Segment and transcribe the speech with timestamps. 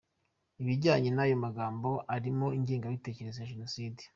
[0.61, 4.01] ibijyanye n’ayo magambo arimo ingengabitekerezo ya Jenoside”.